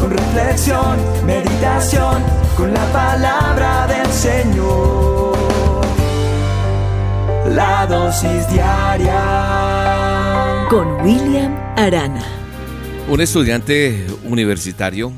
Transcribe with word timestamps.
con 0.00 0.10
reflexión, 0.10 0.98
meditación, 1.26 2.22
con 2.56 2.72
la 2.72 2.84
palabra 2.92 3.86
del 3.86 4.06
Señor. 4.10 5.36
La 7.54 7.86
dosis 7.86 8.48
diaria 8.50 9.18
con 10.70 10.88
William 11.02 11.54
Arana. 11.76 12.24
Un 13.08 13.20
estudiante 13.20 14.06
universitario 14.24 15.12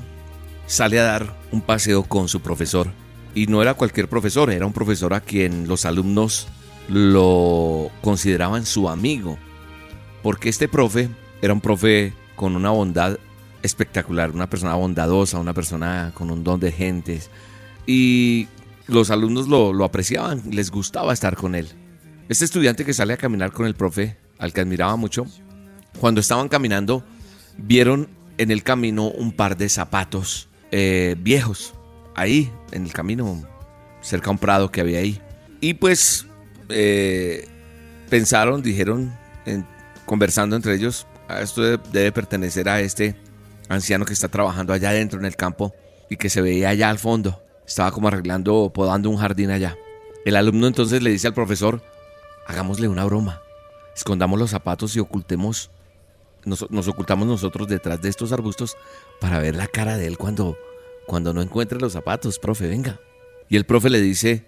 sale 0.67 0.99
a 0.99 1.05
dar 1.05 1.37
un 1.53 1.61
paseo 1.61 2.03
con 2.03 2.29
su 2.29 2.41
profesor. 2.41 2.89
Y 3.35 3.47
no 3.47 3.63
era 3.63 3.75
cualquier 3.75 4.09
profesor, 4.09 4.51
era 4.51 4.67
un 4.67 4.73
profesor 4.73 5.15
a 5.15 5.21
quien 5.21 5.69
los 5.69 5.85
alumnos 5.85 6.49
lo 6.89 7.91
consideraban 8.03 8.67
su 8.67 8.89
amigo. 8.89 9.39
Porque 10.23 10.49
este 10.49 10.69
profe 10.69 11.09
era 11.41 11.53
un 11.53 11.61
profe 11.61 12.15
con 12.35 12.57
una 12.57 12.71
bondad 12.71 13.19
espectacular, 13.63 14.31
una 14.31 14.49
persona 14.49 14.75
bondadosa, 14.75 15.39
una 15.39 15.55
persona 15.55 16.13
con 16.15 16.31
un 16.31 16.45
don 16.45 16.61
de 16.61 16.73
gentes. 16.73 17.31
Y 17.87 18.49
los 18.87 19.11
alumnos 19.11 19.49
lo, 19.49 19.73
lo 19.73 19.85
apreciaban, 19.85 20.43
les 20.51 20.71
gustaba 20.71 21.13
estar 21.13 21.37
con 21.37 21.55
él. 21.55 21.69
Este 22.29 22.45
estudiante 22.45 22.85
que 22.85 22.95
sale 22.95 23.13
a 23.13 23.17
caminar 23.17 23.53
con 23.53 23.67
el 23.67 23.75
profe, 23.75 24.17
al 24.39 24.53
que 24.53 24.61
admiraba 24.61 24.97
mucho, 24.97 25.27
cuando 25.99 26.21
estaban 26.21 26.49
caminando, 26.49 27.05
vieron 27.59 28.09
en 28.39 28.51
el 28.51 28.63
camino 28.63 29.09
un 29.09 29.33
par 29.33 29.57
de 29.57 29.69
zapatos 29.69 30.49
eh, 30.71 31.17
viejos, 31.19 31.75
ahí, 32.15 32.51
en 32.73 32.85
el 32.85 32.93
camino, 32.93 33.43
cerca 34.01 34.29
a 34.29 34.33
un 34.33 34.39
prado 34.39 34.71
que 34.71 34.81
había 34.81 34.99
ahí. 34.99 35.21
Y 35.61 35.75
pues 35.75 36.27
eh, 36.69 37.47
pensaron, 38.09 38.63
dijeron, 38.63 39.15
conversando 40.07 40.57
entre 40.57 40.75
ellos, 40.75 41.07
ah, 41.29 41.41
esto 41.41 41.63
debe, 41.63 42.13
pertenecer 42.13 42.69
a 42.69 42.81
este 42.81 43.17
anciano 43.73 44.05
que 44.05 44.13
está 44.13 44.29
trabajando 44.29 44.73
allá 44.73 44.91
adentro 44.91 45.19
en 45.19 45.25
el 45.25 45.37
campo 45.37 45.75
y 46.09 46.17
que 46.17 46.31
se 46.31 46.43
veía 46.43 46.69
allá 46.69 46.91
al 46.91 46.99
fondo. 46.99 47.43
Estaba 47.67 47.93
como 47.93 48.09
arreglando, 48.09 48.71
podando 48.73 49.09
un 49.09 49.17
jardín 49.17 49.51
allá. 49.51 49.77
El 50.25 50.37
alumno 50.37 50.67
entonces 50.67 51.03
le 51.03 51.11
dice 51.11 51.27
al 51.27 51.35
profesor, 51.35 51.83
hagámosle 52.47 52.89
una 52.89 53.05
broma. 53.05 53.43
Escondamos 53.95 54.39
los 54.39 54.51
zapatos 54.51 54.97
y 54.97 55.01
ocultemos, 55.01 55.71
nos, 56.45 56.63
ocultamos 56.89 57.27
nosotros 57.27 57.69
detrás 57.69 58.01
de 58.01 58.09
estos 58.09 58.33
arbustos 58.33 58.77
para 59.21 59.39
ver 59.39 59.55
la 59.57 59.67
cara 59.67 59.97
de 59.97 60.07
él 60.07 60.19
cuando, 60.19 60.57
cuando 61.07 61.33
no 61.33 61.43
encuentre 61.43 61.79
los 61.79 61.93
zapatos, 61.93 62.39
profe, 62.39 62.69
venga. 62.69 63.01
Y 63.49 63.57
el 63.57 63.67
profe 63.67 63.91
le 63.91 64.01
dice 64.01 64.47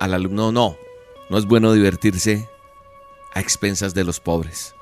al 0.00 0.14
alumno, 0.14 0.52
no, 0.52 0.76
no 1.28 1.38
es 1.38 1.46
bueno 1.46 1.72
divertirse 1.72 2.48
a 3.32 3.40
expensas 3.40 3.94
de 3.94 4.04
los 4.04 4.20
pobres. 4.20 4.74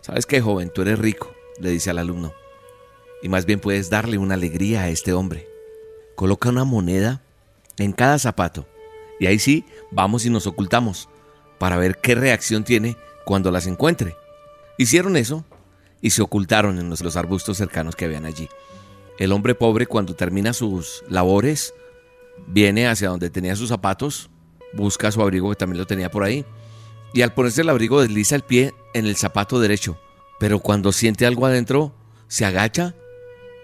¿Sabes 0.00 0.26
qué, 0.26 0.40
joven? 0.40 0.70
Tú 0.74 0.82
eres 0.82 0.98
rico, 0.98 1.32
le 1.60 1.70
dice 1.70 1.90
al 1.90 1.98
alumno. 1.98 2.32
Y 3.22 3.28
más 3.28 3.46
bien 3.46 3.60
puedes 3.60 3.88
darle 3.88 4.18
una 4.18 4.34
alegría 4.34 4.82
a 4.82 4.88
este 4.88 5.12
hombre. 5.12 5.48
Coloca 6.14 6.48
una 6.48 6.64
moneda 6.64 7.22
en 7.78 7.92
cada 7.92 8.18
zapato. 8.18 8.66
Y 9.20 9.26
ahí 9.26 9.38
sí, 9.38 9.64
vamos 9.90 10.26
y 10.26 10.30
nos 10.30 10.46
ocultamos 10.46 11.08
para 11.58 11.76
ver 11.76 11.98
qué 11.98 12.14
reacción 12.14 12.64
tiene 12.64 12.96
cuando 13.24 13.50
las 13.50 13.66
encuentre. 13.66 14.16
Hicieron 14.78 15.16
eso 15.16 15.44
y 16.00 16.10
se 16.10 16.22
ocultaron 16.22 16.78
en 16.78 16.90
los 16.90 17.16
arbustos 17.16 17.56
cercanos 17.56 17.94
que 17.94 18.04
habían 18.04 18.26
allí. 18.26 18.48
El 19.18 19.32
hombre 19.32 19.54
pobre 19.54 19.86
cuando 19.86 20.16
termina 20.16 20.52
sus 20.52 21.04
labores 21.08 21.74
viene 22.48 22.88
hacia 22.88 23.08
donde 23.08 23.30
tenía 23.30 23.54
sus 23.54 23.68
zapatos, 23.68 24.30
busca 24.72 25.12
su 25.12 25.22
abrigo 25.22 25.50
que 25.50 25.56
también 25.56 25.78
lo 25.78 25.86
tenía 25.86 26.10
por 26.10 26.24
ahí 26.24 26.44
y 27.12 27.22
al 27.22 27.34
ponerse 27.34 27.60
el 27.60 27.68
abrigo 27.68 28.00
desliza 28.00 28.34
el 28.34 28.42
pie 28.42 28.74
en 28.94 29.06
el 29.06 29.16
zapato 29.16 29.60
derecho, 29.60 29.98
pero 30.40 30.60
cuando 30.60 30.92
siente 30.92 31.26
algo 31.26 31.46
adentro 31.46 31.92
se 32.26 32.44
agacha 32.44 32.94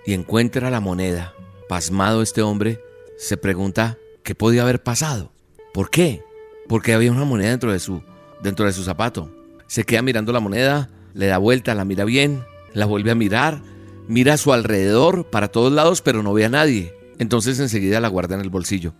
y 0.08 0.14
encuentra 0.14 0.70
la 0.70 0.80
moneda. 0.80 1.34
Pasmado 1.68 2.22
este 2.22 2.40
hombre 2.40 2.80
se 3.18 3.36
pregunta 3.36 3.98
qué 4.22 4.34
podía 4.34 4.62
haber 4.62 4.82
pasado. 4.82 5.32
¿Por 5.74 5.90
qué? 5.90 6.22
porque 6.66 6.94
había 6.94 7.10
una 7.10 7.26
moneda 7.26 7.50
dentro 7.50 7.72
de 7.72 7.78
su, 7.78 8.02
dentro 8.42 8.66
de 8.66 8.72
su 8.72 8.84
zapato. 8.84 9.30
Se 9.66 9.84
queda 9.84 10.00
mirando 10.02 10.32
la 10.32 10.40
moneda, 10.40 10.88
le 11.14 11.26
da 11.26 11.36
vuelta, 11.38 11.74
la 11.74 11.84
mira 11.84 12.04
bien, 12.04 12.42
la 12.74 12.86
vuelve 12.86 13.10
a 13.10 13.14
mirar, 13.14 13.62
mira 14.06 14.34
a 14.34 14.38
su 14.38 14.52
alrededor, 14.52 15.28
para 15.28 15.48
todos 15.48 15.70
lados, 15.72 16.02
pero 16.02 16.22
no 16.22 16.32
ve 16.32 16.44
a 16.44 16.50
nadie. 16.50 16.94
Entonces 17.18 17.58
enseguida 17.58 18.00
la 18.00 18.08
guarda 18.08 18.36
en 18.36 18.40
el 18.42 18.50
bolsillo. 18.50 18.94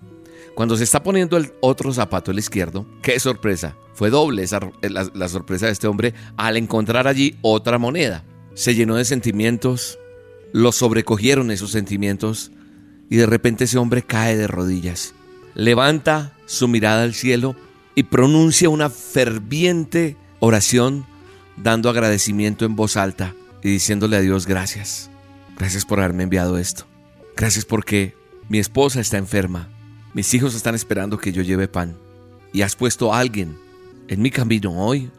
Cuando 0.55 0.77
se 0.77 0.85
está 0.85 1.03
poniendo 1.03 1.37
el 1.37 1.53
otro 1.61 1.91
zapato, 1.93 2.33
el 2.33 2.39
izquierdo, 2.39 2.87
qué 3.01 3.21
sorpresa. 3.21 3.77
Fue 3.95 4.11
doble 4.11 4.45
la, 4.83 5.11
la 5.15 5.29
sorpresa 5.29 5.67
de 5.67 5.73
este 5.73 5.87
hombre 5.87 6.15
al 6.37 6.57
encontrar 6.57 7.07
allí 7.07 7.37
otra 7.43 7.79
moneda. 7.79 8.25
Se 8.55 8.75
llenó 8.75 8.97
de 8.97 9.05
sentimientos, 9.05 9.99
lo 10.53 10.73
sobrecogieron 10.73 11.51
esos 11.51 11.71
sentimientos 11.71 12.51
y 13.11 13.17
de 13.17 13.27
repente 13.27 13.65
ese 13.65 13.79
hombre 13.79 14.03
cae 14.03 14.37
de 14.37 14.47
rodillas. 14.47 15.15
Levanta 15.55 16.35
su 16.47 16.69
mirada 16.69 17.03
al 17.03 17.15
cielo 17.15 17.57
y 17.95 18.05
pronuncia 18.05 18.69
una 18.69 18.91
ferviente 18.91 20.17
oración 20.41 21.07
dando 21.57 21.91
agradecimiento 21.91 22.65
en 22.65 22.77
voz 22.77 22.97
alta 22.97 23.35
y 23.63 23.71
diciéndole 23.71 24.17
a 24.17 24.21
Dios 24.21 24.47
gracias. 24.47 25.11
Gracias 25.59 25.85
por 25.85 25.99
haberme 25.99 26.23
enviado 26.25 26.59
esto. 26.59 26.87
Gracias 27.37 27.65
porque 27.65 28.15
mi 28.49 28.59
esposa 28.59 29.01
está 29.01 29.19
enferma. 29.19 29.69
Mis 30.15 30.33
hijos 30.35 30.55
están 30.55 30.75
esperando 30.75 31.19
que 31.19 31.33
yo 31.33 31.43
lleve 31.43 31.69
pan. 31.69 31.97
Y 32.53 32.63
has 32.63 32.77
puesto 32.77 33.13
a 33.13 33.19
alguien 33.19 33.59
en 34.07 34.23
mi 34.23 34.31
camino 34.31 34.73
hoy 34.79 35.11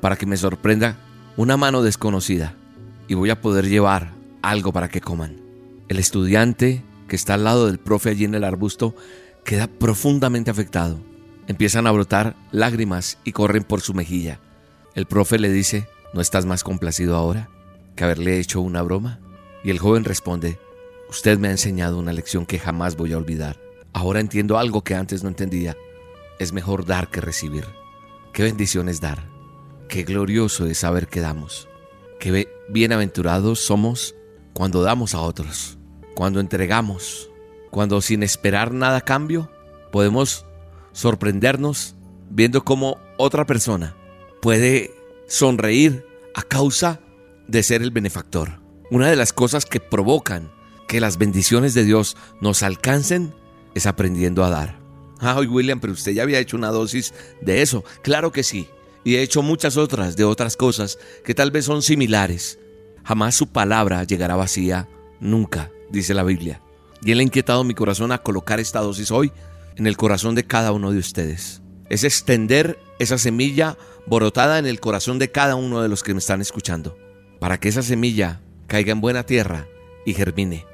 para 0.00 0.16
que 0.16 0.26
me 0.26 0.36
sorprenda 0.36 0.98
una 1.36 1.56
mano 1.56 1.82
desconocida 1.82 2.56
y 3.08 3.14
voy 3.14 3.30
a 3.30 3.40
poder 3.40 3.68
llevar 3.68 4.21
algo 4.42 4.72
para 4.72 4.88
que 4.88 5.00
coman. 5.00 5.40
El 5.88 5.98
estudiante 5.98 6.82
que 7.08 7.16
está 7.16 7.34
al 7.34 7.44
lado 7.44 7.66
del 7.66 7.78
profe 7.78 8.10
allí 8.10 8.24
en 8.24 8.34
el 8.34 8.44
arbusto 8.44 8.94
queda 9.44 9.66
profundamente 9.66 10.50
afectado. 10.50 10.98
Empiezan 11.46 11.86
a 11.86 11.92
brotar 11.92 12.36
lágrimas 12.52 13.18
y 13.24 13.32
corren 13.32 13.64
por 13.64 13.80
su 13.80 13.94
mejilla. 13.94 14.40
El 14.94 15.06
profe 15.06 15.38
le 15.38 15.50
dice, 15.50 15.88
¿no 16.14 16.20
estás 16.20 16.46
más 16.46 16.64
complacido 16.64 17.16
ahora 17.16 17.48
que 17.96 18.04
haberle 18.04 18.38
hecho 18.38 18.60
una 18.60 18.82
broma? 18.82 19.20
Y 19.64 19.70
el 19.70 19.78
joven 19.78 20.04
responde, 20.04 20.58
usted 21.08 21.38
me 21.38 21.48
ha 21.48 21.52
enseñado 21.52 21.98
una 21.98 22.12
lección 22.12 22.46
que 22.46 22.58
jamás 22.58 22.96
voy 22.96 23.12
a 23.12 23.18
olvidar. 23.18 23.60
Ahora 23.92 24.20
entiendo 24.20 24.58
algo 24.58 24.82
que 24.82 24.94
antes 24.94 25.22
no 25.22 25.28
entendía. 25.28 25.76
Es 26.38 26.52
mejor 26.52 26.86
dar 26.86 27.08
que 27.08 27.20
recibir. 27.20 27.66
Qué 28.32 28.42
bendición 28.42 28.88
es 28.88 29.00
dar. 29.00 29.28
Qué 29.88 30.04
glorioso 30.04 30.66
es 30.66 30.78
saber 30.78 31.08
que 31.08 31.20
damos. 31.20 31.68
Qué 32.18 32.48
bienaventurados 32.70 33.60
somos 33.60 34.14
cuando 34.52 34.82
damos 34.82 35.14
a 35.14 35.20
otros, 35.20 35.78
cuando 36.14 36.40
entregamos, 36.40 37.30
cuando 37.70 38.00
sin 38.00 38.22
esperar 38.22 38.72
nada 38.72 38.98
a 38.98 39.00
cambio 39.02 39.50
podemos 39.90 40.46
sorprendernos 40.92 41.96
viendo 42.30 42.64
cómo 42.64 42.98
otra 43.18 43.46
persona 43.46 43.96
puede 44.40 44.90
sonreír 45.28 46.04
a 46.34 46.42
causa 46.42 47.00
de 47.48 47.62
ser 47.62 47.82
el 47.82 47.90
benefactor. 47.90 48.60
Una 48.90 49.08
de 49.08 49.16
las 49.16 49.32
cosas 49.32 49.64
que 49.64 49.80
provocan 49.80 50.50
que 50.88 51.00
las 51.00 51.16
bendiciones 51.16 51.74
de 51.74 51.84
Dios 51.84 52.16
nos 52.40 52.62
alcancen 52.62 53.34
es 53.74 53.86
aprendiendo 53.86 54.44
a 54.44 54.50
dar. 54.50 54.78
Ay, 55.20 55.46
William, 55.46 55.80
pero 55.80 55.92
usted 55.92 56.12
ya 56.12 56.24
había 56.24 56.40
hecho 56.40 56.56
una 56.56 56.68
dosis 56.68 57.14
de 57.40 57.62
eso. 57.62 57.84
Claro 58.02 58.32
que 58.32 58.42
sí. 58.42 58.68
Y 59.04 59.14
he 59.14 59.22
hecho 59.22 59.42
muchas 59.42 59.76
otras 59.76 60.16
de 60.16 60.24
otras 60.24 60.56
cosas 60.56 60.98
que 61.24 61.34
tal 61.34 61.50
vez 61.50 61.64
son 61.64 61.82
similares. 61.82 62.58
Jamás 63.04 63.34
su 63.34 63.48
palabra 63.48 64.04
llegará 64.04 64.36
vacía, 64.36 64.88
nunca, 65.20 65.70
dice 65.90 66.14
la 66.14 66.22
Biblia. 66.22 66.60
Y 67.02 67.12
Él 67.12 67.20
ha 67.20 67.24
inquietado 67.24 67.64
mi 67.64 67.74
corazón 67.74 68.12
a 68.12 68.18
colocar 68.18 68.60
esta 68.60 68.80
dosis 68.80 69.10
hoy 69.10 69.32
en 69.76 69.86
el 69.86 69.96
corazón 69.96 70.34
de 70.34 70.44
cada 70.44 70.72
uno 70.72 70.92
de 70.92 70.98
ustedes. 70.98 71.62
Es 71.88 72.04
extender 72.04 72.78
esa 72.98 73.18
semilla 73.18 73.76
brotada 74.06 74.58
en 74.58 74.66
el 74.66 74.80
corazón 74.80 75.18
de 75.18 75.30
cada 75.30 75.56
uno 75.56 75.82
de 75.82 75.88
los 75.88 76.02
que 76.02 76.14
me 76.14 76.20
están 76.20 76.40
escuchando, 76.40 76.96
para 77.40 77.58
que 77.58 77.68
esa 77.68 77.82
semilla 77.82 78.40
caiga 78.66 78.92
en 78.92 79.00
buena 79.00 79.24
tierra 79.24 79.66
y 80.06 80.14
germine 80.14 80.64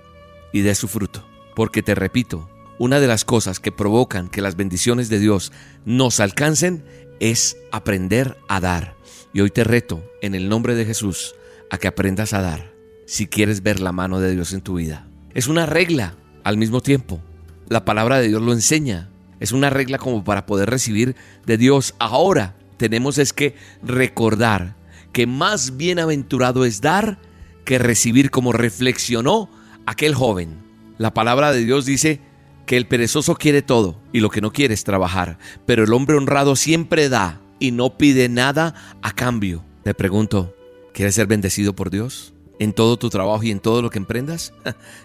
y 0.52 0.60
dé 0.60 0.74
su 0.74 0.88
fruto. 0.88 1.26
Porque 1.54 1.82
te 1.82 1.94
repito, 1.94 2.48
una 2.78 3.00
de 3.00 3.08
las 3.08 3.24
cosas 3.24 3.58
que 3.58 3.72
provocan 3.72 4.28
que 4.28 4.42
las 4.42 4.56
bendiciones 4.56 5.08
de 5.08 5.18
Dios 5.18 5.52
nos 5.84 6.20
alcancen 6.20 6.84
es 7.20 7.56
aprender 7.72 8.36
a 8.48 8.60
dar. 8.60 8.96
Y 9.32 9.40
hoy 9.40 9.50
te 9.50 9.64
reto, 9.64 10.02
en 10.22 10.34
el 10.34 10.48
nombre 10.48 10.74
de 10.74 10.84
Jesús, 10.84 11.34
a 11.70 11.78
que 11.78 11.88
aprendas 11.88 12.32
a 12.32 12.40
dar 12.40 12.72
si 13.06 13.26
quieres 13.26 13.62
ver 13.62 13.80
la 13.80 13.92
mano 13.92 14.20
de 14.20 14.32
Dios 14.34 14.52
en 14.52 14.60
tu 14.60 14.74
vida. 14.74 15.08
Es 15.34 15.48
una 15.48 15.66
regla 15.66 16.14
al 16.44 16.56
mismo 16.56 16.80
tiempo. 16.80 17.20
La 17.68 17.84
palabra 17.84 18.18
de 18.18 18.28
Dios 18.28 18.42
lo 18.42 18.52
enseña. 18.52 19.08
Es 19.40 19.52
una 19.52 19.70
regla 19.70 19.98
como 19.98 20.24
para 20.24 20.46
poder 20.46 20.68
recibir 20.68 21.16
de 21.46 21.56
Dios. 21.56 21.94
Ahora 21.98 22.56
tenemos 22.76 23.18
es 23.18 23.32
que 23.32 23.54
recordar 23.82 24.76
que 25.12 25.26
más 25.26 25.76
bienaventurado 25.76 26.64
es 26.64 26.80
dar 26.80 27.18
que 27.64 27.78
recibir 27.78 28.30
como 28.30 28.52
reflexionó 28.52 29.50
aquel 29.86 30.14
joven. 30.14 30.62
La 30.98 31.14
palabra 31.14 31.52
de 31.52 31.64
Dios 31.64 31.84
dice 31.86 32.20
que 32.66 32.76
el 32.76 32.86
perezoso 32.86 33.36
quiere 33.36 33.62
todo 33.62 34.00
y 34.12 34.20
lo 34.20 34.30
que 34.30 34.40
no 34.40 34.52
quiere 34.52 34.74
es 34.74 34.84
trabajar, 34.84 35.38
pero 35.64 35.84
el 35.84 35.92
hombre 35.92 36.16
honrado 36.16 36.56
siempre 36.56 37.08
da 37.08 37.40
y 37.58 37.70
no 37.70 37.96
pide 37.96 38.28
nada 38.28 38.74
a 39.02 39.12
cambio. 39.12 39.64
Te 39.82 39.94
pregunto, 39.94 40.54
¿quieres 40.98 41.14
ser 41.14 41.28
bendecido 41.28 41.76
por 41.76 41.90
Dios? 41.90 42.34
en 42.58 42.72
todo 42.72 42.98
tu 42.98 43.08
trabajo 43.08 43.44
y 43.44 43.52
en 43.52 43.60
todo 43.60 43.82
lo 43.82 43.88
que 43.88 43.98
emprendas? 43.98 44.52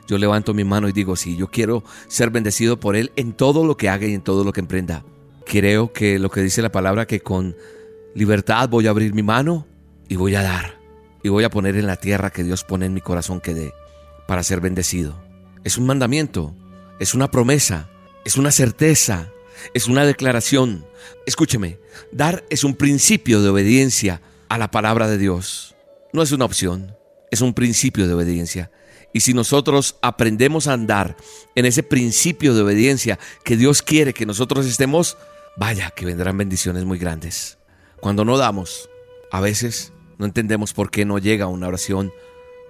Yo 0.08 0.18
levanto 0.18 0.56
mi 0.56 0.64
mano 0.64 0.90
y 0.90 0.92
digo, 0.92 1.16
sí, 1.16 1.38
yo 1.38 1.52
quiero 1.52 1.84
ser 2.08 2.32
bendecido 2.32 2.80
por 2.80 2.96
Él 2.96 3.12
en 3.16 3.32
todo 3.32 3.64
lo 3.64 3.78
que 3.78 3.90
haga 3.90 4.08
y 4.08 4.16
en 4.16 4.22
todo 4.22 4.44
lo 4.44 4.52
que 4.54 4.62
emprenda. 4.62 5.06
Creo 5.46 5.94
que 5.94 6.18
lo 6.18 6.32
que 6.32 6.42
dice 6.42 6.64
la 6.64 6.72
palabra, 6.72 7.06
que 7.06 7.20
con 7.20 7.56
libertad 8.16 8.70
voy 8.70 8.88
a 8.88 8.90
abrir 8.90 9.14
mi 9.14 9.22
mano 9.22 9.68
y 10.10 10.16
voy 10.16 10.34
a 10.34 10.42
dar. 10.42 10.80
Y 11.22 11.30
voy 11.30 11.44
a 11.44 11.52
poner 11.52 11.76
en 11.76 11.86
la 11.86 11.98
tierra 11.98 12.32
que 12.32 12.44
Dios 12.44 12.64
pone 12.64 12.88
en 12.88 12.96
mi 12.96 13.02
corazón 13.02 13.40
que 13.40 13.54
dé 13.54 13.72
para 14.28 14.42
ser 14.42 14.62
bendecido. 14.62 15.24
Es 15.64 15.78
un 15.78 15.86
mandamiento, 15.86 16.56
es 17.00 17.14
una 17.14 17.30
promesa, 17.30 17.88
es 18.26 18.36
una 18.36 18.50
certeza, 18.50 19.30
es 19.76 19.88
una 19.88 20.08
declaración. 20.08 20.88
Escúcheme, 21.28 21.78
dar 22.12 22.44
es 22.50 22.64
un 22.64 22.74
principio 22.74 23.44
de 23.44 23.50
obediencia 23.50 24.22
a 24.50 24.58
la 24.58 24.72
palabra 24.72 25.08
de 25.08 25.20
Dios. 25.20 25.73
No 26.14 26.22
es 26.22 26.32
una 26.32 26.46
opción, 26.46 26.96
es 27.32 27.42
un 27.42 27.56
principio 27.56 28.08
de 28.08 28.14
obediencia. 28.14 28.72
Y 29.14 29.22
si 29.22 29.34
nosotros 29.34 29.98
aprendemos 30.02 30.68
a 30.68 30.74
andar 30.74 31.18
en 31.56 31.66
ese 31.66 31.82
principio 31.82 32.54
de 32.54 32.62
obediencia 32.62 33.18
que 33.44 33.58
Dios 33.58 33.82
quiere 33.82 34.14
que 34.14 34.28
nosotros 34.28 34.68
estemos, 34.68 35.18
vaya 35.58 35.92
que 35.92 36.06
vendrán 36.06 36.38
bendiciones 36.38 36.86
muy 36.86 37.00
grandes. 37.00 37.58
Cuando 38.00 38.26
no 38.26 38.38
damos, 38.38 38.90
a 39.32 39.40
veces 39.40 39.92
no 40.20 40.26
entendemos 40.26 40.74
por 40.74 40.92
qué 40.92 41.04
no 41.04 41.18
llega 41.18 41.48
una 41.48 41.68
oración 41.68 42.14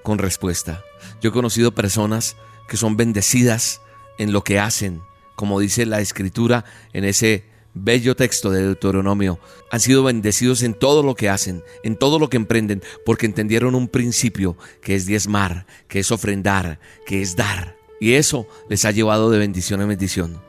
con 0.04 0.20
respuesta. 0.20 0.84
Yo 1.22 1.30
he 1.30 1.34
conocido 1.34 1.76
personas 1.76 2.38
que 2.70 2.78
son 2.78 2.96
bendecidas 2.96 3.82
en 4.18 4.32
lo 4.32 4.44
que 4.44 4.60
hacen, 4.60 5.02
como 5.36 5.60
dice 5.60 5.86
la 5.86 6.00
escritura 6.00 6.64
en 6.94 7.04
ese 7.04 7.46
bello 7.74 8.16
texto 8.16 8.50
de 8.50 8.62
Deuteronomio. 8.64 9.40
Han 9.72 9.80
sido 9.80 10.04
bendecidos 10.04 10.64
en 10.64 10.74
todo 10.74 11.04
lo 11.04 11.16
que 11.16 11.30
hacen, 11.30 11.64
en 11.84 11.96
todo 11.96 12.20
lo 12.20 12.30
que 12.30 12.38
emprenden, 12.38 12.82
porque 13.06 13.26
entendieron 13.26 13.76
un 13.76 13.88
principio 13.88 14.58
que 14.82 14.96
es 14.96 15.06
diezmar, 15.06 15.66
que 15.88 16.00
es 16.00 16.12
ofrendar, 16.12 16.80
que 17.06 17.22
es 17.22 17.36
dar. 17.36 17.78
Y 18.00 18.14
eso 18.14 18.48
les 18.70 18.86
ha 18.86 18.92
llevado 18.92 19.30
de 19.30 19.40
bendición 19.40 19.82
en 19.82 19.90
bendición. 19.90 20.42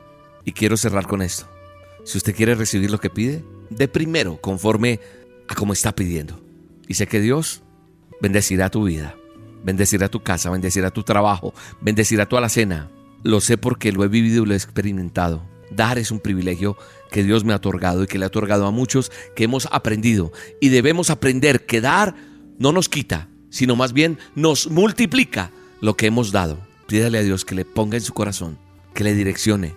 Y 0.43 0.51
quiero 0.51 0.77
cerrar 0.77 1.07
con 1.07 1.21
esto. 1.21 1.47
Si 2.03 2.17
usted 2.17 2.35
quiere 2.35 2.55
recibir 2.55 2.91
lo 2.91 2.99
que 2.99 3.09
pide, 3.09 3.43
de 3.69 3.87
primero 3.87 4.39
conforme 4.39 4.99
a 5.47 5.55
como 5.55 5.73
está 5.73 5.95
pidiendo. 5.95 6.39
Y 6.87 6.93
sé 6.93 7.07
que 7.07 7.19
Dios 7.19 7.63
bendecirá 8.21 8.69
tu 8.69 8.83
vida 8.83 9.15
bendecirá 9.65 10.09
tu 10.09 10.21
casa, 10.21 10.51
bendecirá 10.51 10.91
tu 10.91 11.01
trabajo, 11.01 11.53
bendecirá 11.81 12.27
tu 12.27 12.37
alacena. 12.37 12.91
Lo 13.23 13.41
sé 13.41 13.57
porque 13.57 13.91
lo 13.91 14.03
he 14.03 14.07
vivido 14.07 14.43
y 14.43 14.45
lo 14.45 14.53
he 14.53 14.57
experimentado. 14.57 15.43
Dar 15.71 15.97
es 15.97 16.11
un 16.11 16.19
privilegio 16.19 16.77
que 17.11 17.23
Dios 17.23 17.43
me 17.43 17.53
ha 17.53 17.57
otorgado 17.57 18.03
y 18.03 18.07
que 18.07 18.17
le 18.17 18.25
ha 18.25 18.27
otorgado 18.27 18.65
a 18.67 18.71
muchos 18.71 19.11
que 19.35 19.45
hemos 19.45 19.67
aprendido. 19.71 20.31
Y 20.61 20.69
debemos 20.69 21.09
aprender 21.09 21.65
que 21.65 21.81
dar 21.81 22.15
no 22.59 22.71
nos 22.71 22.89
quita, 22.89 23.29
sino 23.49 23.75
más 23.75 23.93
bien 23.93 24.17
nos 24.35 24.69
multiplica 24.69 25.51
lo 25.81 25.95
que 25.95 26.07
hemos 26.07 26.31
dado. 26.31 26.59
Pídale 26.87 27.17
a 27.17 27.23
Dios 27.23 27.45
que 27.45 27.55
le 27.55 27.65
ponga 27.65 27.97
en 27.97 28.03
su 28.03 28.13
corazón, 28.13 28.57
que 28.93 29.03
le 29.03 29.13
direccione, 29.13 29.73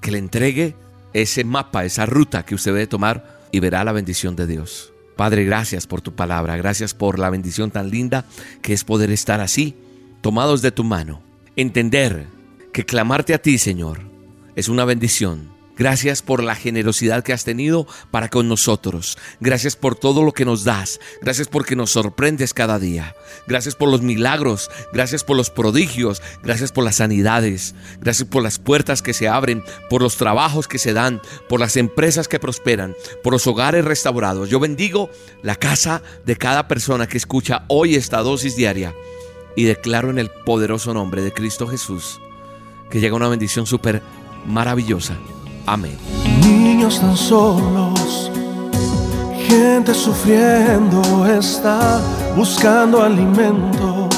que 0.00 0.10
le 0.10 0.18
entregue 0.18 0.76
ese 1.12 1.44
mapa, 1.44 1.84
esa 1.84 2.06
ruta 2.06 2.44
que 2.44 2.54
usted 2.54 2.72
debe 2.72 2.86
tomar 2.86 3.40
y 3.50 3.60
verá 3.60 3.84
la 3.84 3.92
bendición 3.92 4.36
de 4.36 4.46
Dios. 4.46 4.92
Padre, 5.16 5.44
gracias 5.44 5.86
por 5.86 6.00
tu 6.00 6.14
palabra, 6.14 6.56
gracias 6.56 6.92
por 6.92 7.18
la 7.18 7.30
bendición 7.30 7.70
tan 7.70 7.90
linda 7.90 8.24
que 8.62 8.72
es 8.72 8.84
poder 8.84 9.10
estar 9.10 9.40
así, 9.40 9.76
tomados 10.20 10.60
de 10.60 10.72
tu 10.72 10.82
mano. 10.82 11.22
Entender 11.56 12.26
que 12.72 12.84
clamarte 12.84 13.32
a 13.32 13.38
ti, 13.38 13.58
Señor, 13.58 14.00
es 14.56 14.68
una 14.68 14.84
bendición 14.84 15.54
Gracias 15.76 16.22
por 16.22 16.40
la 16.42 16.54
generosidad 16.54 17.24
que 17.24 17.32
has 17.32 17.42
tenido 17.42 17.88
para 18.12 18.28
con 18.28 18.48
nosotros. 18.48 19.18
Gracias 19.40 19.74
por 19.74 19.96
todo 19.96 20.22
lo 20.22 20.30
que 20.30 20.44
nos 20.44 20.62
das. 20.62 21.00
Gracias 21.20 21.48
porque 21.48 21.74
nos 21.74 21.90
sorprendes 21.90 22.54
cada 22.54 22.78
día. 22.78 23.16
Gracias 23.48 23.74
por 23.74 23.88
los 23.90 24.00
milagros. 24.00 24.70
Gracias 24.92 25.24
por 25.24 25.36
los 25.36 25.50
prodigios. 25.50 26.22
Gracias 26.44 26.70
por 26.70 26.84
las 26.84 26.96
sanidades. 26.96 27.74
Gracias 28.00 28.28
por 28.28 28.44
las 28.44 28.60
puertas 28.60 29.02
que 29.02 29.14
se 29.14 29.26
abren, 29.26 29.64
por 29.90 30.00
los 30.00 30.16
trabajos 30.16 30.68
que 30.68 30.78
se 30.78 30.92
dan, 30.92 31.20
por 31.48 31.58
las 31.58 31.76
empresas 31.76 32.28
que 32.28 32.38
prosperan, 32.38 32.94
por 33.24 33.32
los 33.32 33.46
hogares 33.48 33.84
restaurados. 33.84 34.48
Yo 34.48 34.60
bendigo 34.60 35.10
la 35.42 35.56
casa 35.56 36.02
de 36.24 36.36
cada 36.36 36.68
persona 36.68 37.08
que 37.08 37.18
escucha 37.18 37.64
hoy 37.66 37.96
esta 37.96 38.20
dosis 38.20 38.54
diaria 38.54 38.94
y 39.56 39.64
declaro 39.64 40.10
en 40.10 40.20
el 40.20 40.30
poderoso 40.30 40.94
nombre 40.94 41.22
de 41.22 41.32
Cristo 41.32 41.66
Jesús 41.66 42.20
que 42.90 43.00
llega 43.00 43.16
una 43.16 43.28
bendición 43.28 43.66
súper 43.66 44.02
maravillosa 44.46 45.14
Amén. 45.66 45.96
Niños 46.42 47.00
tan 47.00 47.16
solos, 47.16 48.30
gente 49.48 49.94
sufriendo 49.94 51.26
está 51.26 52.00
buscando 52.36 53.02
alimento. 53.02 54.08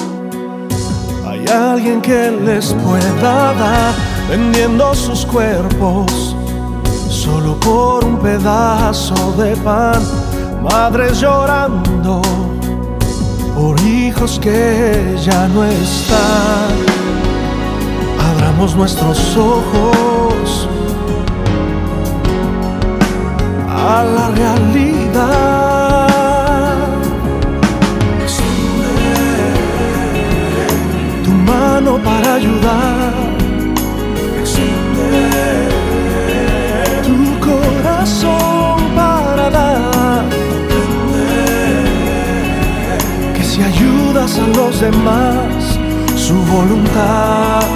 Hay 1.25 1.47
alguien 1.47 2.01
que 2.01 2.33
les 2.33 2.75
pueda 2.75 3.55
dar, 3.55 3.95
vendiendo 4.29 4.93
sus 4.95 5.25
cuerpos, 5.25 6.35
solo 7.09 7.59
por 7.61 8.05
un 8.05 8.19
pedazo 8.19 9.33
de 9.39 9.57
pan. 9.59 10.03
Madres 10.65 11.21
llorando 11.21 12.23
por 13.55 13.81
hijos 13.83 14.41
que 14.41 15.17
ya 15.25 15.47
no 15.47 15.65
están. 15.65 16.86
Nuestros 18.57 19.37
ojos 19.37 20.69
a 23.69 24.05
la 24.05 24.31
realidad. 24.31 26.09
tu 31.25 31.31
mano 31.31 31.99
para 32.03 32.35
ayudar. 32.35 33.13
tu 37.07 37.17
corazón 37.47 38.81
para 38.95 39.51
dar. 39.51 40.25
Que 43.35 43.43
si 43.43 43.63
ayudas 43.63 44.39
a 44.39 44.47
los 44.49 44.81
demás, 44.81 45.79
su 46.15 46.35
voluntad 46.35 47.76